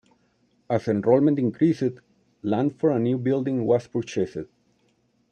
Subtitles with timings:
[0.67, 1.99] As enrollment increased,
[2.41, 4.47] land for a new building was purchased.